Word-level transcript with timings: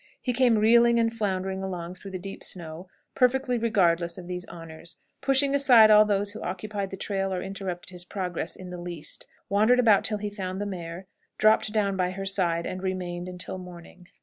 He 0.19 0.33
came 0.33 0.57
reeling 0.57 0.99
and 0.99 1.13
floundering 1.13 1.61
along 1.61 1.93
through 1.93 2.09
the 2.09 2.17
deep 2.17 2.43
snow, 2.43 2.87
perfectly 3.13 3.59
regardless 3.59 4.17
of 4.17 4.25
these 4.25 4.45
honors, 4.47 4.97
pushing 5.21 5.53
aside 5.53 5.91
all 5.91 6.05
those 6.05 6.31
who 6.31 6.41
occupied 6.41 6.89
the 6.89 6.97
trail 6.97 7.31
or 7.31 7.43
interrupted 7.43 7.91
his 7.93 8.03
progress 8.03 8.55
in 8.55 8.71
the 8.71 8.81
least, 8.81 9.27
wandered 9.47 9.79
about 9.79 9.97
until 10.07 10.17
he 10.17 10.31
found 10.31 10.59
the 10.59 10.65
mare, 10.65 11.05
dropped 11.37 11.71
down 11.71 11.97
by 11.97 12.09
her 12.09 12.25
side, 12.25 12.65
and 12.65 12.81
remained 12.81 13.29
until 13.29 13.59
morning. 13.59 14.07